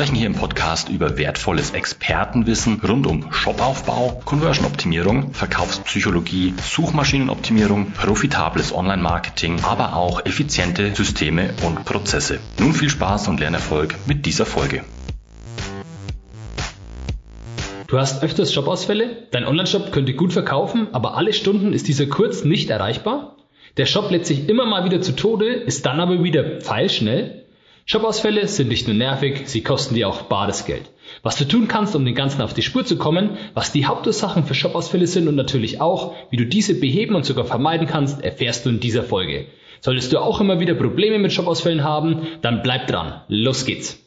[0.00, 9.60] sprechen hier im Podcast über wertvolles Expertenwissen rund um Shopaufbau, Conversion-Optimierung, Verkaufspsychologie, Suchmaschinenoptimierung, profitables Online-Marketing,
[9.62, 12.40] aber auch effiziente Systeme und Prozesse.
[12.58, 14.84] Nun viel Spaß und Lernerfolg mit dieser Folge.
[17.86, 22.42] Du hast öfters Jobausfälle, dein Onlineshop könnte gut verkaufen, aber alle Stunden ist dieser kurz
[22.42, 23.36] nicht erreichbar.
[23.76, 27.39] Der Shop lädt sich immer mal wieder zu Tode, ist dann aber wieder pfeilschnell.
[27.86, 30.90] Shopausfälle sind nicht nur nervig, sie kosten dir auch bares Geld.
[31.22, 34.44] Was du tun kannst, um den Ganzen auf die Spur zu kommen, was die Hauptursachen
[34.44, 38.64] für Shopausfälle sind und natürlich auch, wie du diese beheben und sogar vermeiden kannst, erfährst
[38.64, 39.46] du in dieser Folge.
[39.80, 43.22] Solltest du auch immer wieder Probleme mit Shopausfällen haben, dann bleib dran.
[43.28, 43.98] Los geht's.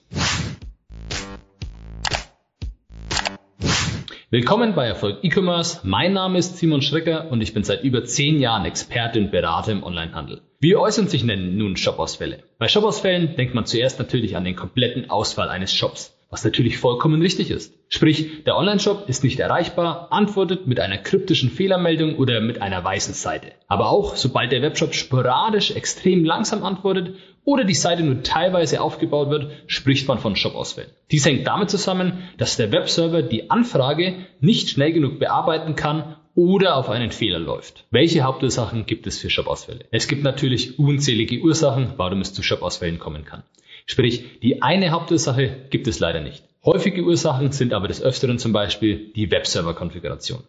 [4.34, 5.82] Willkommen bei Erfolg E-Commerce.
[5.84, 9.72] Mein Name ist Simon Schrecker und ich bin seit über zehn Jahren Experte und Berater
[9.72, 10.42] im Onlinehandel.
[10.60, 12.40] Wie äußern sich denn nun Shopausfälle?
[12.58, 17.22] Bei Shopausfällen denkt man zuerst natürlich an den kompletten Ausfall eines Shops, was natürlich vollkommen
[17.22, 17.76] richtig ist.
[17.90, 23.14] Sprich, der Online-Shop ist nicht erreichbar, antwortet mit einer kryptischen Fehlermeldung oder mit einer weißen
[23.14, 23.52] Seite.
[23.68, 27.14] Aber auch sobald der Webshop sporadisch extrem langsam antwortet
[27.46, 30.90] oder die Seite nur teilweise aufgebaut wird, spricht man von Shop-Ausfällen.
[31.12, 36.78] Dies hängt damit zusammen, dass der Webserver die Anfrage nicht schnell genug bearbeiten kann oder
[36.78, 37.86] auf einen Fehler läuft.
[37.92, 39.86] Welche Hauptursachen gibt es für Shop-Ausfälle?
[39.92, 43.44] Es gibt natürlich unzählige Ursachen, warum es zu Shop-Ausfällen kommen kann.
[43.86, 46.44] Sprich, die eine Hauptursache gibt es leider nicht.
[46.66, 50.44] Häufige Ursachen sind aber des Öfteren zum Beispiel die Webserver-Konfiguration.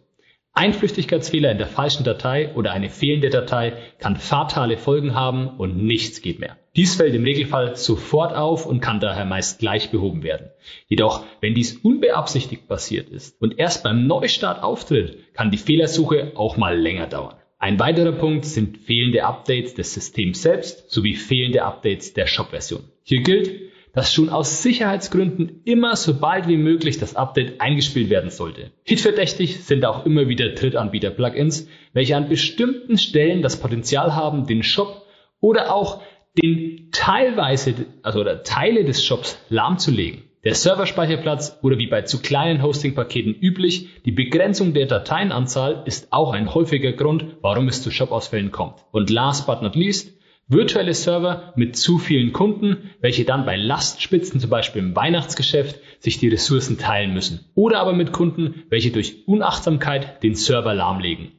[0.57, 5.75] Ein Flüchtigkeitsfehler in der falschen Datei oder eine fehlende Datei kann fatale Folgen haben und
[5.75, 6.55] nichts geht mehr.
[6.77, 10.51] Dies fällt im Regelfall sofort auf und kann daher meist gleich behoben werden.
[10.87, 16.55] Jedoch, wenn dies unbeabsichtigt passiert ist und erst beim Neustart auftritt, kann die Fehlersuche auch
[16.55, 17.35] mal länger dauern.
[17.57, 22.83] Ein weiterer Punkt sind fehlende Updates des Systems selbst sowie fehlende Updates der Shop-Version.
[23.03, 28.29] Hier gilt, dass schon aus Sicherheitsgründen immer so bald wie möglich das Update eingespielt werden
[28.29, 28.71] sollte.
[28.83, 35.03] Hitverdächtig sind auch immer wieder Drittanbieter-Plugins, welche an bestimmten Stellen das Potenzial haben, den Shop
[35.39, 36.01] oder auch
[36.37, 37.73] den teilweise,
[38.03, 40.23] also Teile des Shops lahmzulegen.
[40.45, 46.33] Der Serverspeicherplatz oder wie bei zu kleinen Hosting-Paketen üblich, die Begrenzung der Dateienanzahl ist auch
[46.33, 48.75] ein häufiger Grund, warum es zu Shop-Ausfällen kommt.
[48.91, 50.13] Und last but not least,
[50.47, 56.19] Virtuelle Server mit zu vielen Kunden, welche dann bei Lastspitzen, zum Beispiel im Weihnachtsgeschäft, sich
[56.19, 57.49] die Ressourcen teilen müssen.
[57.55, 61.31] Oder aber mit Kunden, welche durch Unachtsamkeit den Server lahmlegen.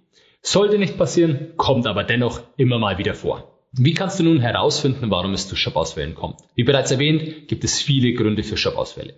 [0.42, 3.55] Sollte nicht passieren, kommt aber dennoch immer mal wieder vor.
[3.78, 6.40] Wie kannst du nun herausfinden, warum es zu Shop-Ausfällen kommt?
[6.54, 9.12] Wie bereits erwähnt, gibt es viele Gründe für Shop-Ausfälle.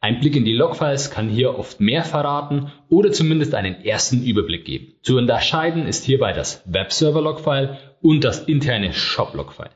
[0.00, 4.64] Ein Blick in die Logfiles kann hier oft mehr verraten oder zumindest einen ersten Überblick
[4.64, 4.92] geben.
[5.02, 9.70] Zu unterscheiden ist hierbei das Webserver-Logfile und das interne Shop-Logfile.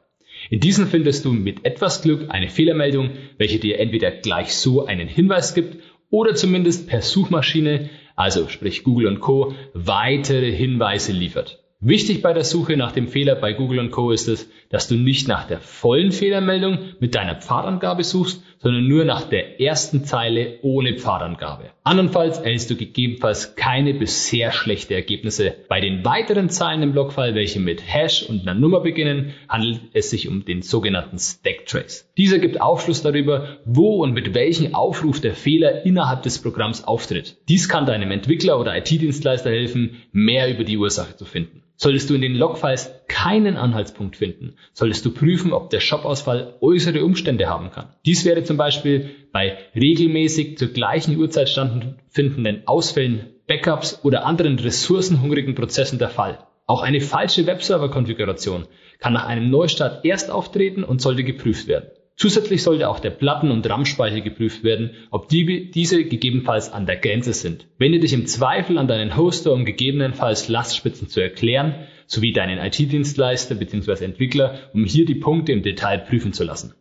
[0.50, 5.08] In diesen findest du mit etwas Glück eine Fehlermeldung, welche dir entweder gleich so einen
[5.08, 11.58] Hinweis gibt oder zumindest per Suchmaschine, also sprich Google und Co., weitere Hinweise liefert.
[11.80, 14.10] Wichtig bei der Suche nach dem Fehler bei Google Co.
[14.10, 19.04] ist es, dass du nicht nach der vollen Fehlermeldung mit deiner Pfadangabe suchst, sondern nur
[19.04, 21.70] nach der ersten Zeile ohne Pfadangabe.
[21.84, 25.54] Andernfalls erhältst du gegebenenfalls keine bisher schlechte Ergebnisse.
[25.68, 30.10] Bei den weiteren Zeilen im Logfile, welche mit Hash und einer Nummer beginnen, handelt es
[30.10, 32.10] sich um den sogenannten Stack Trace.
[32.16, 37.36] Dieser gibt Aufschluss darüber, wo und mit welchem Aufruf der Fehler innerhalb des Programms auftritt.
[37.48, 41.62] Dies kann deinem Entwickler oder IT-Dienstleister helfen, mehr über die Ursache zu finden.
[41.80, 47.04] Solltest du in den Logfiles keinen Anhaltspunkt finden, solltest du prüfen, ob der Shop-Ausfall äußere
[47.04, 47.94] Umstände haben kann.
[48.04, 55.54] Dies wäre zum Beispiel bei regelmäßig zur gleichen Uhrzeit stattfindenden Ausfällen, Backups oder anderen ressourcenhungrigen
[55.54, 56.44] Prozessen der Fall.
[56.66, 58.66] Auch eine falsche Webserver-Konfiguration
[58.98, 61.90] kann nach einem Neustart erst auftreten und sollte geprüft werden.
[62.18, 66.96] Zusätzlich sollte auch der Platten- und RAM-Speicher geprüft werden, ob die, diese gegebenenfalls an der
[66.96, 67.68] Grenze sind.
[67.78, 71.76] Wende dich im Zweifel an deinen Hoster, um gegebenenfalls Lastspitzen zu erklären,
[72.08, 74.04] sowie deinen IT-Dienstleister bzw.
[74.04, 76.74] Entwickler, um hier die Punkte im Detail prüfen zu lassen.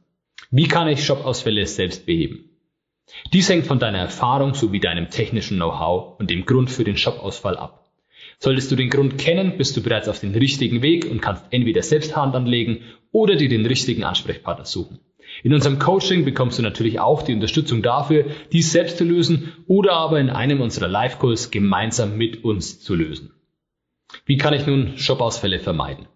[0.49, 2.49] Wie kann ich Shop-Ausfälle selbst beheben?
[3.31, 7.57] Dies hängt von deiner Erfahrung sowie deinem technischen Know-how und dem Grund für den Shop-Ausfall
[7.57, 7.91] ab.
[8.39, 11.83] Solltest du den Grund kennen, bist du bereits auf dem richtigen Weg und kannst entweder
[11.83, 12.79] selbst Hand anlegen
[13.11, 14.99] oder dir den richtigen Ansprechpartner suchen.
[15.43, 19.93] In unserem Coaching bekommst du natürlich auch die Unterstützung dafür, dies selbst zu lösen oder
[19.93, 23.31] aber in einem unserer Live-Calls gemeinsam mit uns zu lösen.
[24.25, 26.07] Wie kann ich nun Shop-Ausfälle vermeiden?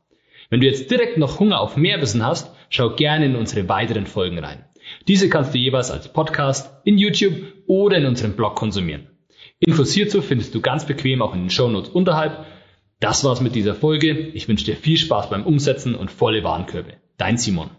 [0.50, 4.06] Wenn du jetzt direkt noch Hunger auf mehr Wissen hast, schau gerne in unsere weiteren
[4.06, 4.65] Folgen rein.
[5.07, 7.36] Diese kannst du jeweils als Podcast, in YouTube
[7.68, 9.07] oder in unserem Blog konsumieren.
[9.59, 12.45] Infos hierzu findest du ganz bequem auch in den Shownotes unterhalb.
[13.00, 14.12] Das war's mit dieser Folge.
[14.12, 16.94] Ich wünsche dir viel Spaß beim Umsetzen und volle Warenkörbe.
[17.18, 17.69] Dein Simon.